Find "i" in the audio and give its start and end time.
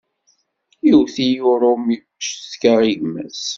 2.91-2.93